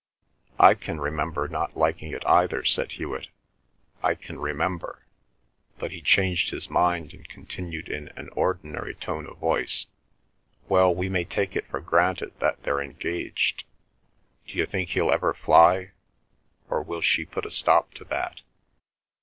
"I 0.57 0.73
can 0.73 0.99
remember 0.99 1.47
not 1.47 1.77
liking 1.77 2.11
it 2.11 2.25
either," 2.25 2.65
said 2.65 2.93
Hewet. 2.93 3.27
"I 4.01 4.15
can 4.15 4.39
remember—" 4.39 5.05
but 5.77 5.91
he 5.91 6.01
changed 6.01 6.49
his 6.49 6.71
mind 6.71 7.13
and 7.13 7.29
continued 7.29 7.87
in 7.87 8.07
an 8.17 8.29
ordinary 8.29 8.95
tone 8.95 9.27
of 9.27 9.37
voice, 9.37 9.85
"Well, 10.67 10.91
we 10.95 11.07
may 11.07 11.23
take 11.23 11.55
it 11.55 11.67
for 11.67 11.81
granted 11.81 12.33
that 12.39 12.63
they're 12.63 12.81
engaged. 12.81 13.63
D'you 14.47 14.65
think 14.65 14.89
he'll 14.89 15.11
ever 15.11 15.35
fly, 15.35 15.91
or 16.67 16.81
will 16.81 17.01
she 17.01 17.23
put 17.23 17.45
a 17.45 17.51
stop 17.51 17.93
to 17.93 18.03
that?" 18.05 18.41